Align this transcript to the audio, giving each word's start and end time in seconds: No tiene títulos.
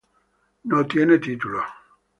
No 0.63 0.85
tiene 0.87 1.19
títulos. 1.19 1.67